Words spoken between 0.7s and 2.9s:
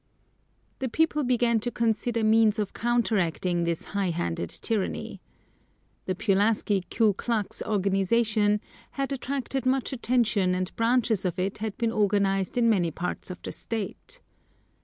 The people began to consider means of